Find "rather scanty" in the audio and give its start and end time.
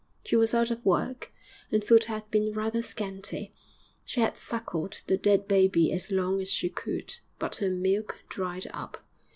2.53-3.53